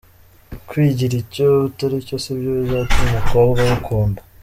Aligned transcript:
Kwigira 0.67 1.13
icyo 1.23 1.47
utaricyo 1.67 2.15
sibyo 2.23 2.49
bizatuma 2.59 3.01
umukobwa 3.09 3.57
agukunda. 3.65 4.19